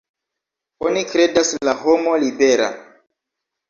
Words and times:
Oni 0.87 1.03
kredas 1.13 1.53
la 1.69 1.79
homo 1.85 2.19
libera. 2.27 2.75